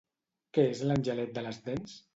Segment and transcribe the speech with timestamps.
[0.57, 1.99] Què és l'angelet de les dents?